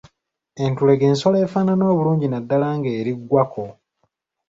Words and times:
Entulege 0.63 1.05
nsolo 1.13 1.37
efaanana 1.45 1.83
obulungi 1.91 2.25
naddala 2.29 2.67
ng’eri 2.77 3.13
ggwako. 3.19 3.65